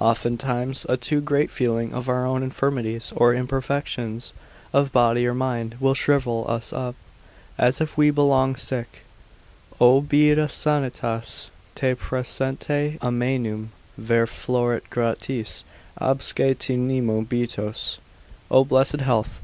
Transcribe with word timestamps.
Oftentimes 0.00 0.84
a 0.88 0.96
too 0.96 1.20
great 1.20 1.48
feeling 1.48 1.94
of 1.94 2.08
our 2.08 2.26
own 2.26 2.42
infirmities 2.42 3.12
or 3.14 3.32
imperfections 3.32 4.32
of 4.72 4.90
body 4.90 5.24
or 5.28 5.32
mind, 5.32 5.76
will 5.78 5.94
shrivel 5.94 6.44
us 6.48 6.72
up; 6.72 6.96
as 7.56 7.80
if 7.80 7.96
we 7.96 8.10
be 8.10 8.20
long 8.20 8.56
sick: 8.56 9.04
O 9.80 10.00
beata 10.00 10.48
sanitas, 10.48 11.50
te 11.76 11.94
praesente, 11.94 12.98
amaenum 13.00 13.68
Ver 13.96 14.26
florit 14.26 14.82
gratiis, 14.90 15.62
absque 16.00 16.58
te 16.58 16.74
nemo 16.74 17.22
beatus: 17.22 17.98
O 18.50 18.64
blessed 18.64 19.00
health! 19.02 19.38